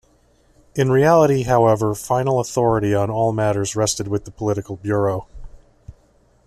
In 0.73 0.89
reality, 0.91 1.43
however, 1.43 1.93
final 1.93 2.39
authority 2.39 2.95
on 2.95 3.11
all 3.11 3.31
matters 3.31 3.75
rested 3.75 4.07
with 4.07 4.25
the 4.25 4.31
Political 4.31 4.77
Bureau. 4.77 5.27